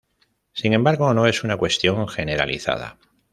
[0.53, 2.97] Sin embargo, no es una cuestión generalizada.